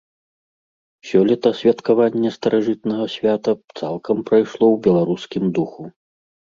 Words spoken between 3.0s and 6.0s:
свята цалкам прайшло ў беларускім духу.